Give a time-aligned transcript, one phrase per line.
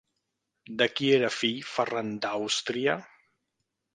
[0.79, 2.99] De qui era fill Ferran d'Àustria?